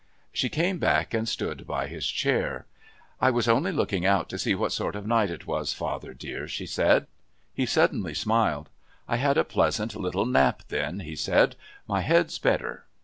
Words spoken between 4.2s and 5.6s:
to see what sort of a night it